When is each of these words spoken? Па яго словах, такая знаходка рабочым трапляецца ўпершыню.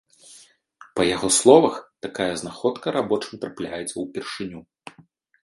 Па 0.99 1.03
яго 1.15 1.29
словах, 1.39 1.75
такая 2.07 2.27
знаходка 2.41 2.95
рабочым 2.97 3.35
трапляецца 3.45 3.93
ўпершыню. 4.07 4.59